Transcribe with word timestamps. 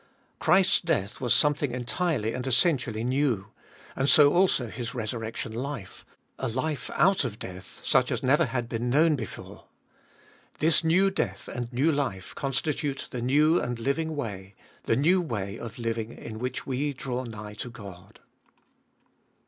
Christ's 0.39 0.81
death 0.81 1.21
was 1.21 1.31
something 1.31 1.73
entirely 1.73 2.33
and 2.33 2.47
essen 2.47 2.75
tially 2.79 3.05
new, 3.05 3.51
and 3.95 4.09
so 4.09 4.33
also 4.33 4.67
His 4.67 4.95
resurrection 4.95 5.51
life; 5.53 6.07
a 6.39 6.47
life 6.47 6.89
out 6.95 7.23
of 7.23 7.37
death, 7.37 7.79
such 7.83 8.11
as 8.11 8.23
never 8.23 8.45
had 8.47 8.67
been 8.67 8.89
known 8.89 9.15
before. 9.15 9.65
This 10.57 10.83
new 10.83 11.11
death 11.11 11.47
and 11.47 11.71
new 11.71 11.91
life 11.91 12.33
constitute 12.33 13.09
the 13.11 13.21
new 13.21 13.61
and 13.61 13.77
living 13.77 14.15
way, 14.15 14.55
the 14.85 14.95
new 14.95 15.21
way 15.21 15.59
of 15.59 15.77
living 15.77 16.11
in 16.11 16.39
which 16.39 16.65
we 16.65 16.93
draw 16.93 17.23
nigh 17.23 17.53
to 17.53 17.69
God. 17.69 18.19